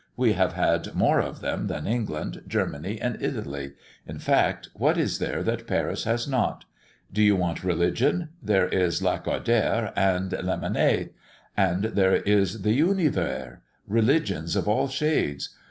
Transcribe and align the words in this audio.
We 0.17 0.33
have 0.33 0.53
had 0.53 0.95
more 0.95 1.19
of 1.19 1.41
them 1.41 1.67
than 1.67 1.85
England, 1.85 2.41
Germany, 2.47 2.99
and 2.99 3.21
Italy 3.21 3.73
in 4.07 4.17
fact, 4.17 4.67
what 4.73 4.97
is 4.97 5.19
there 5.19 5.43
that 5.43 5.67
Paris 5.67 6.05
has 6.05 6.27
not? 6.27 6.65
Do 7.13 7.21
you 7.21 7.35
want 7.35 7.63
religion? 7.63 8.29
there 8.41 8.67
is 8.67 9.03
Lacordaire 9.03 9.93
and 9.95 10.31
Lamennais; 10.31 11.11
and 11.55 11.83
there 11.83 12.15
is 12.15 12.63
the 12.63 12.73
Univers 12.73 13.59
religions 13.87 14.55
of 14.55 14.67
all 14.67 14.87
shades. 14.87 15.55